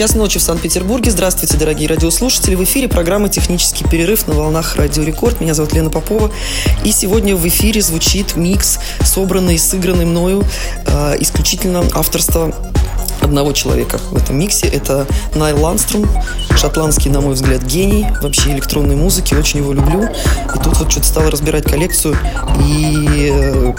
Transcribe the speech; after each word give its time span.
Час 0.00 0.14
ночи 0.14 0.38
в 0.38 0.42
Санкт-Петербурге. 0.42 1.10
Здравствуйте, 1.10 1.58
дорогие 1.58 1.86
радиослушатели. 1.86 2.54
В 2.54 2.64
эфире 2.64 2.88
программа 2.88 3.28
«Технический 3.28 3.84
перерыв» 3.84 4.26
на 4.26 4.32
волнах 4.32 4.76
Радио 4.76 5.02
Рекорд. 5.02 5.42
Меня 5.42 5.52
зовут 5.52 5.74
Лена 5.74 5.90
Попова. 5.90 6.30
И 6.84 6.90
сегодня 6.90 7.36
в 7.36 7.46
эфире 7.46 7.82
звучит 7.82 8.34
микс, 8.34 8.78
собранный 9.04 9.56
и 9.56 9.58
сыгранный 9.58 10.06
мною 10.06 10.42
э, 10.86 11.16
исключительно 11.20 11.84
авторство 11.92 12.50
одного 13.20 13.52
человека 13.52 13.98
в 14.10 14.16
этом 14.16 14.38
миксе. 14.38 14.68
Это 14.68 15.06
Найл 15.34 15.60
Ланстром, 15.60 16.08
шотландский, 16.56 17.10
на 17.10 17.20
мой 17.20 17.34
взгляд, 17.34 17.62
гений 17.62 18.06
вообще 18.22 18.52
электронной 18.52 18.96
музыки. 18.96 19.34
Очень 19.34 19.58
его 19.58 19.74
люблю. 19.74 20.04
И 20.04 20.58
тут 20.64 20.78
вот 20.78 20.90
что-то 20.90 21.06
стала 21.06 21.30
разбирать 21.30 21.64
коллекцию. 21.64 22.16
И, 22.64 23.28
э, 23.30 23.74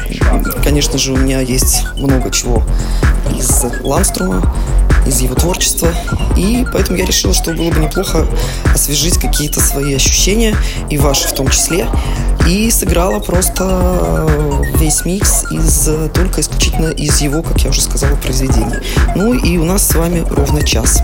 конечно 0.64 1.00
же, 1.00 1.14
у 1.14 1.18
меня 1.18 1.40
есть 1.40 1.82
много 1.96 2.30
чего 2.30 2.62
из 3.36 3.66
Ланструма 3.82 4.54
из 5.06 5.22
его 5.22 5.36
творчества. 5.36 5.94
И 6.36 6.66
поэтому 6.72 6.98
я 6.98 7.06
решила, 7.06 7.34
что 7.34 7.54
было 7.54 7.72
бы 7.72 7.80
неплохо 7.80 8.28
освежить 8.74 9.18
какие-то 9.18 9.60
свои 9.60 9.96
ощущения, 9.96 10.56
и 10.90 10.98
ваши 10.98 11.28
в 11.28 11.34
том 11.34 11.50
числе. 11.50 11.88
И 12.48 12.72
сыграла 12.72 13.20
просто 13.20 14.28
весь 14.76 15.06
микс 15.06 15.46
из 15.52 15.90
только 16.14 16.42
исключительно 16.42 16.88
из 16.88 17.22
его, 17.22 17.44
как 17.44 17.60
я 17.62 17.70
уже 17.70 17.82
сказала, 17.82 18.16
произведений. 18.16 18.76
Ну 19.16 19.34
и 19.34 19.58
у 19.58 19.64
нас 19.64 19.88
с 19.88 19.96
вами 19.96 20.26
ровно 20.30 20.64
час. 20.64 21.04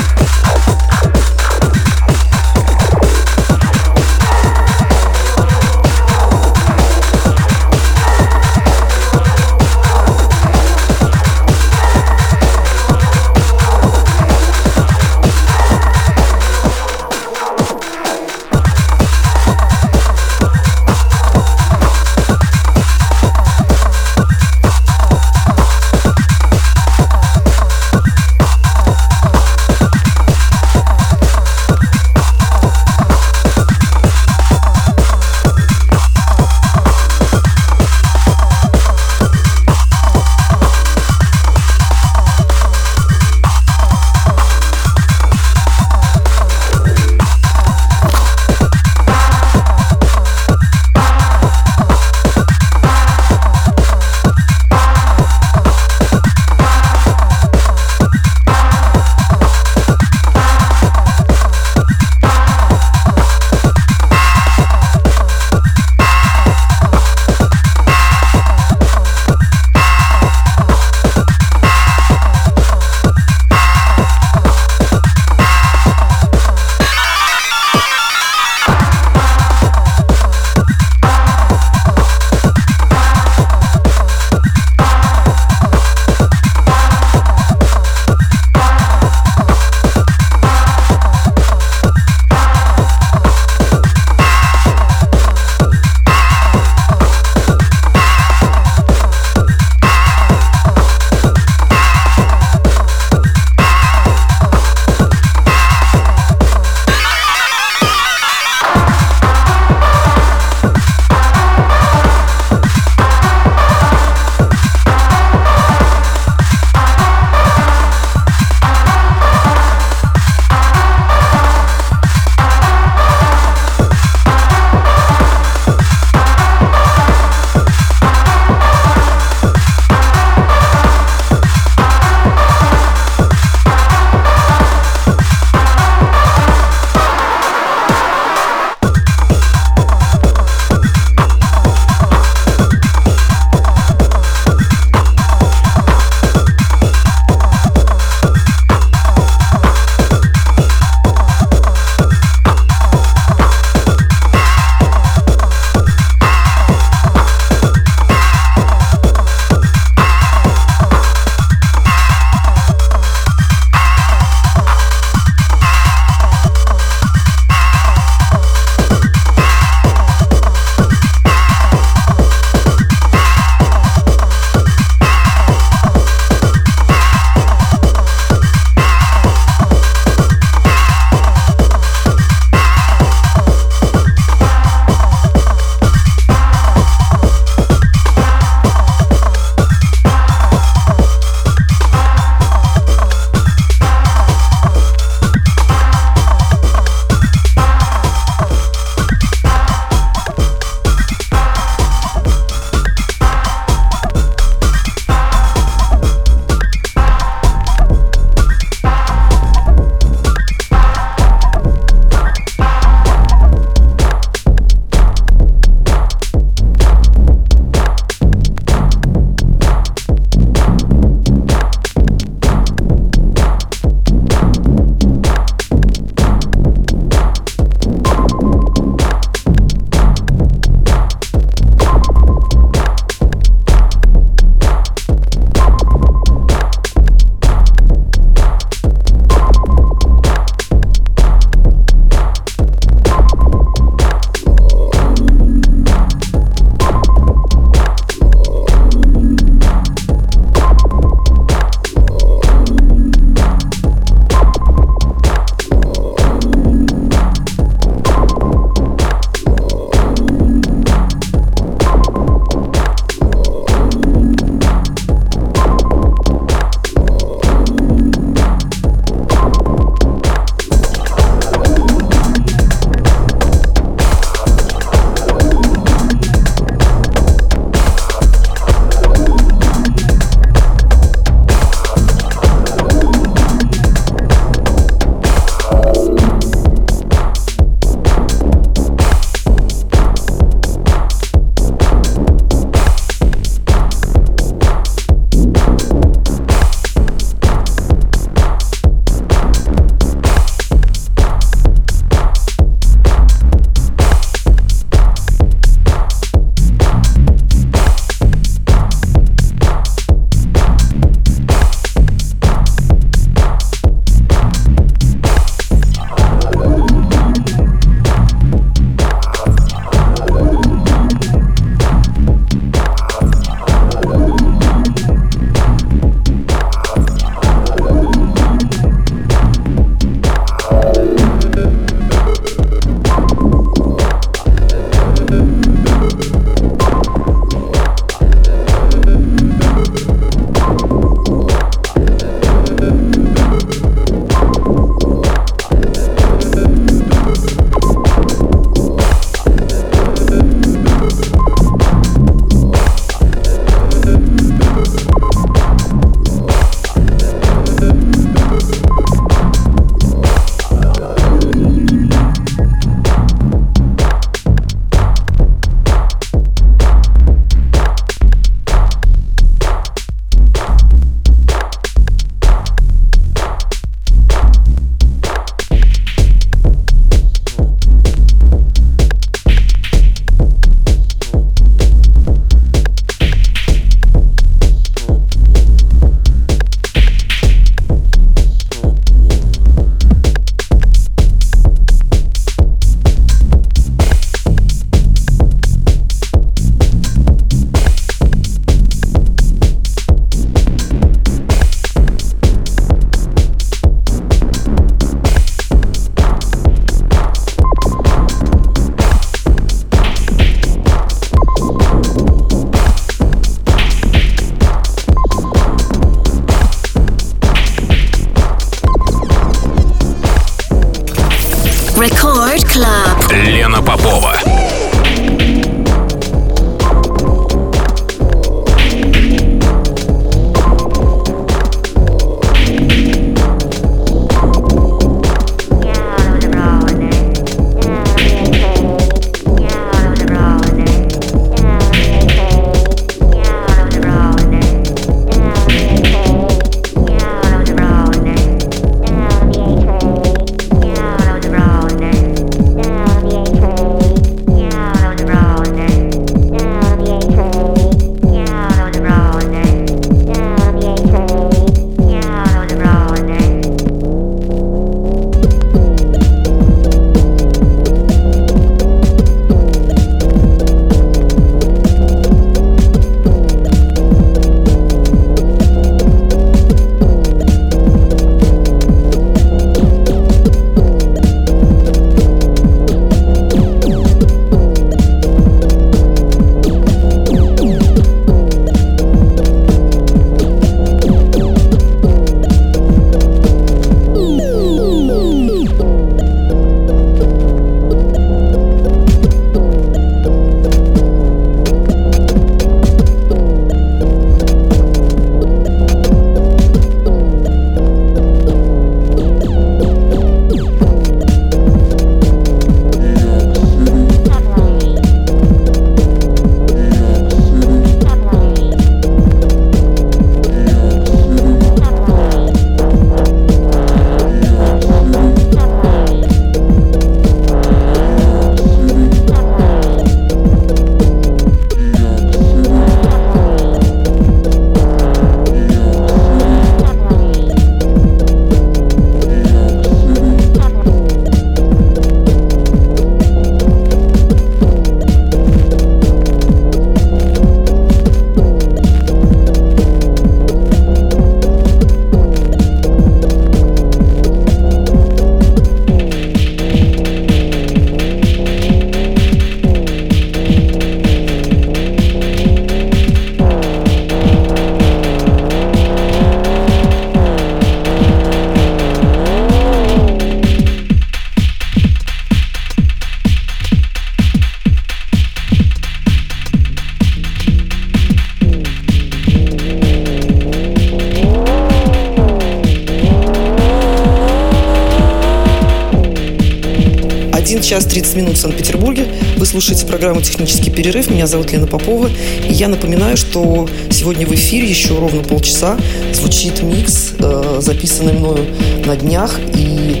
Час 587.66 587.84
30 587.84 588.16
минут 588.16 588.36
в 588.36 588.40
Санкт-Петербурге. 588.40 589.08
Вы 589.36 589.44
слушаете 589.44 589.86
программу 589.86 590.22
«Технический 590.22 590.70
перерыв». 590.70 591.10
Меня 591.10 591.26
зовут 591.26 591.50
Лена 591.50 591.66
Попова. 591.66 592.08
И 592.48 592.52
я 592.52 592.68
напоминаю, 592.68 593.16
что 593.16 593.68
сегодня 593.90 594.24
в 594.24 594.32
эфире 594.32 594.68
еще 594.68 594.96
ровно 594.96 595.24
полчаса 595.24 595.76
звучит 596.12 596.62
микс, 596.62 597.14
э, 597.18 597.58
записанный 597.60 598.12
мною 598.12 598.46
на 598.84 598.94
днях, 598.94 599.40
и 599.56 600.00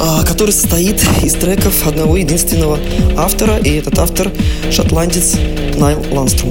э, 0.00 0.26
который 0.26 0.52
состоит 0.52 0.98
из 1.22 1.34
треков 1.34 1.86
одного 1.86 2.16
единственного 2.16 2.78
автора, 3.18 3.58
и 3.58 3.76
этот 3.76 3.98
автор 3.98 4.32
шотландец 4.70 5.34
Найл 5.76 6.02
Ланстром. 6.10 6.50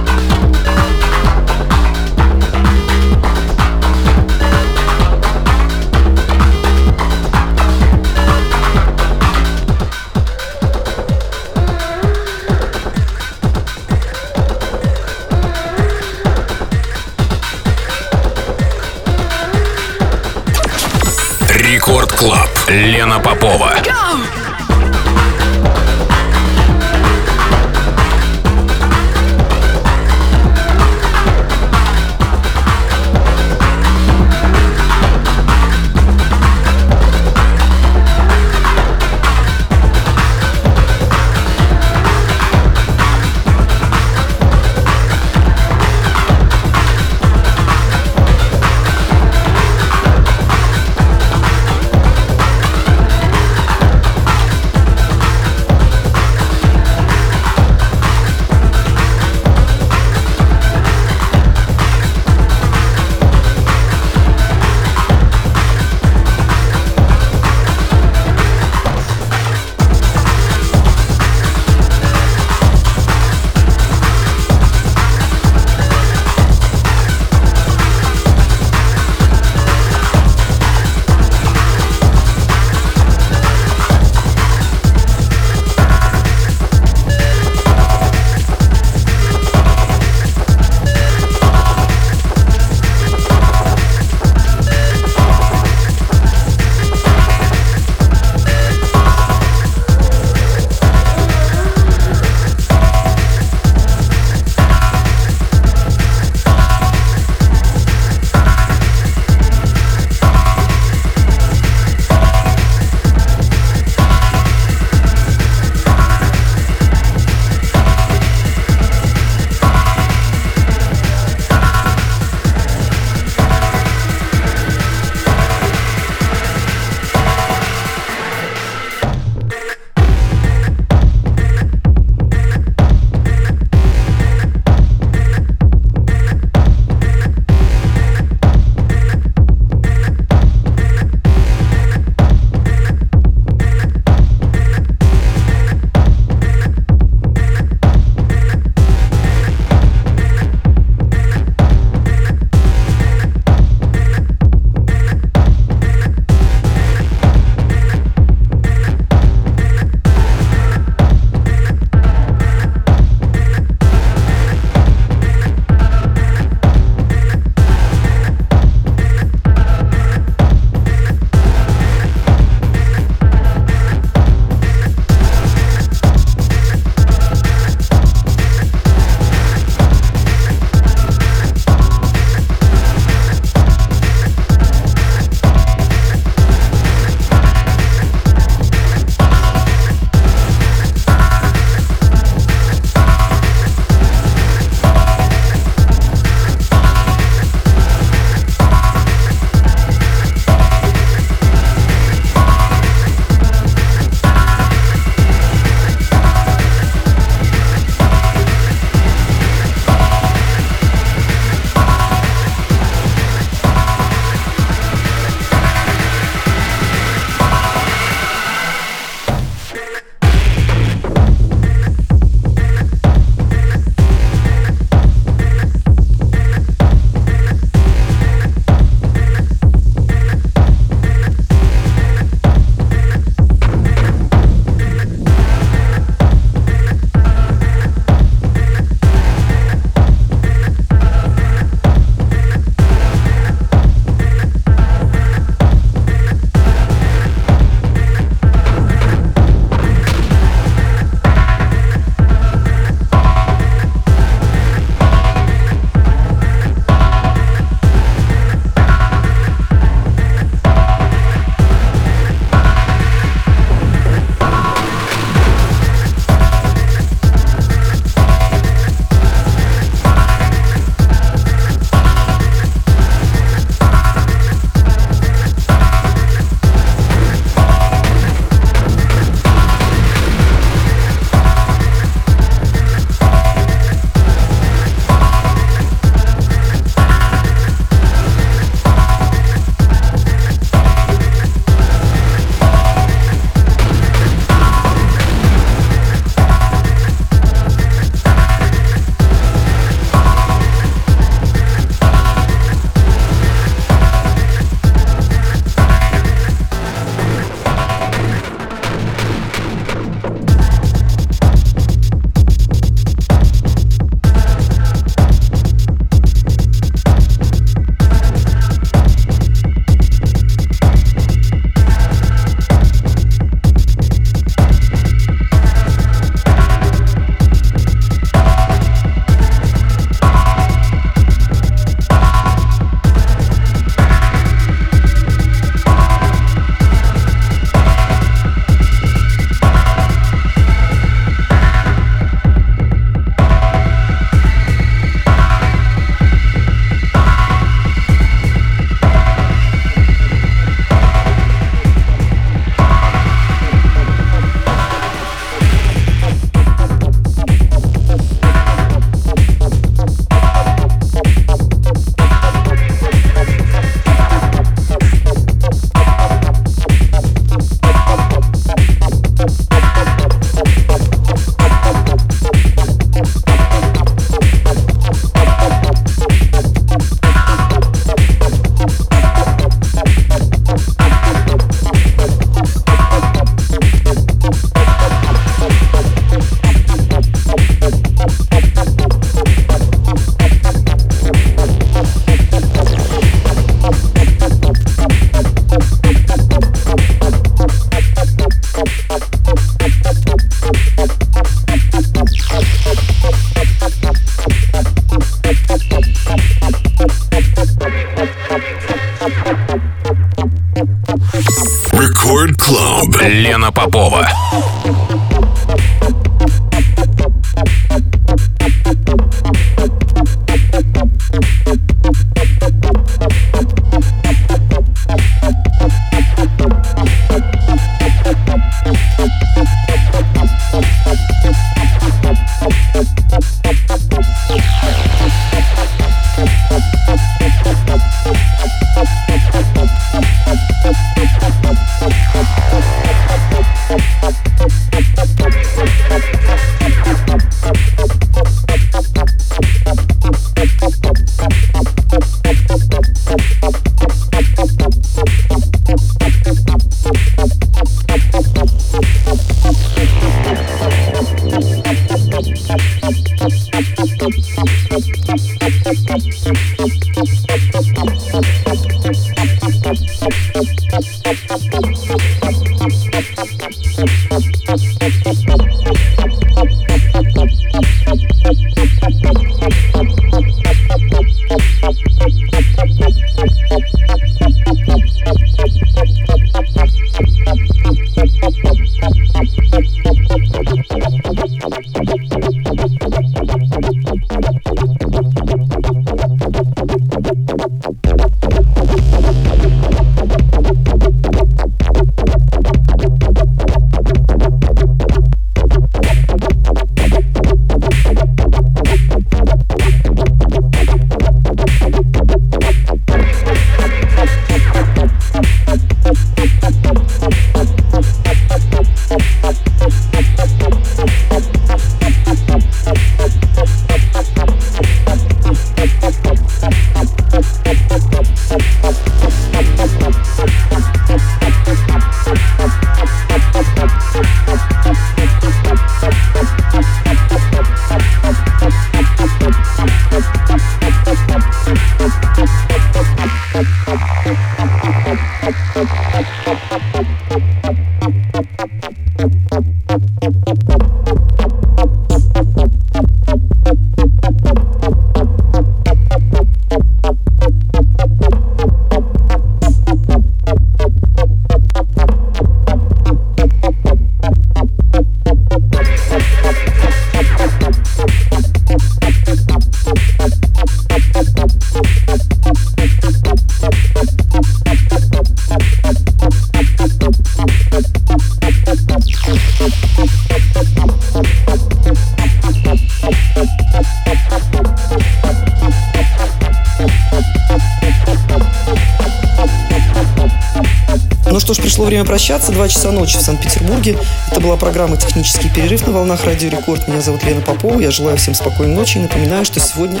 Время 592.00 592.06
прощаться. 592.06 592.52
Два 592.52 592.68
часа 592.68 592.92
ночи 592.92 593.18
в 593.18 593.20
Санкт-Петербурге. 593.20 593.98
Это 594.30 594.40
была 594.40 594.56
программа 594.56 594.96
«Технический 594.96 595.50
перерыв» 595.50 595.86
на 595.86 595.92
волнах 595.92 596.24
Радио 596.24 596.48
Рекорд. 596.48 596.88
Меня 596.88 597.00
зовут 597.00 597.24
Лена 597.24 597.42
Попова. 597.42 597.78
Я 597.78 597.90
желаю 597.90 598.16
всем 598.16 598.34
спокойной 598.34 598.74
ночи 598.74 598.96
и 598.96 599.00
напоминаю, 599.00 599.44
что 599.44 599.60
сегодня 599.60 600.00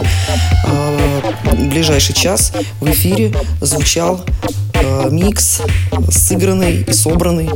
э, 0.66 1.20
ближайший 1.52 2.14
час 2.14 2.52
в 2.80 2.90
эфире 2.90 3.34
звучал 3.60 4.24
э, 4.74 5.08
микс, 5.10 5.60
сыгранный 6.10 6.82
и 6.82 6.92
собранный 6.92 7.50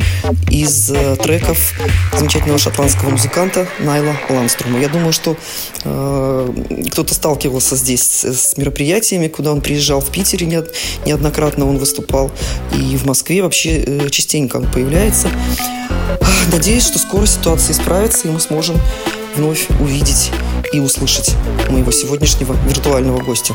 из 0.50 0.90
э, 0.90 1.16
треков 1.16 1.72
замечательного 2.16 2.58
шотландского 2.58 3.10
музыканта 3.10 3.66
Найла 3.80 4.14
Ланструма. 4.28 4.78
Я 4.78 4.88
думаю, 4.88 5.12
что 5.12 5.36
э, 5.84 6.48
кто-то 6.90 7.14
сталкивался 7.14 7.76
здесь 7.76 8.24
с 8.24 8.56
мероприятиями, 8.56 9.28
куда 9.28 9.52
он 9.52 9.60
приезжал 9.60 10.00
в 10.00 10.10
Питере 10.10 10.46
не, 10.46 10.62
неоднократно 11.06 11.68
он 11.68 11.78
выступал, 11.78 12.30
и 12.72 12.96
в 12.96 13.04
Москве 13.04 13.42
вообще 13.42 13.82
э, 13.84 14.08
частенько 14.10 14.56
он 14.56 14.70
появляется. 14.70 15.28
Надеюсь, 16.52 16.86
что 16.86 16.98
скоро 16.98 17.26
ситуация 17.26 17.72
исправится, 17.72 18.28
и 18.28 18.30
мы 18.30 18.40
сможем 18.40 18.76
вновь 19.36 19.68
увидеть 19.80 20.30
и 20.72 20.80
услышать 20.80 21.34
моего 21.70 21.90
сегодняшнего 21.90 22.56
виртуального 22.68 23.20
гостя. 23.22 23.54